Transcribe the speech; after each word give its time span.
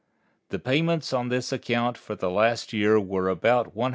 The 0.49 0.57
payments 0.57 1.13
on 1.13 1.29
this 1.29 1.51
account 1.53 1.95
for 1.95 2.15
the 2.15 2.31
last 2.31 2.73
year 2.73 2.99
were 2.99 3.29
about 3.29 3.75
$140,000,000. 3.75 3.89